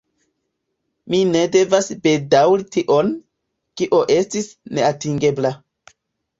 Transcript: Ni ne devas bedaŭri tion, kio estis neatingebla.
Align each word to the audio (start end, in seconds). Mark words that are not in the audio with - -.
Ni 1.15 1.19
ne 1.33 1.43
devas 1.57 1.89
bedaŭri 2.07 2.67
tion, 2.77 3.13
kio 3.83 4.03
estis 4.19 4.51
neatingebla. 4.81 5.57